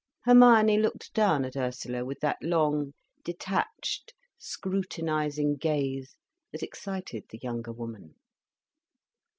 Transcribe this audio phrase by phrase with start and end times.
[0.25, 6.15] Hermione looked down at Ursula with that long, detached scrutinising gaze
[6.51, 8.15] that excited the younger woman.